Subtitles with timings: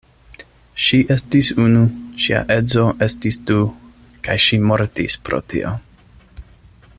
[0.85, 1.83] Ŝi estis unu,
[2.25, 3.59] ŝia edzo estis du;
[4.29, 5.75] kaj ŝi mortis pro tio.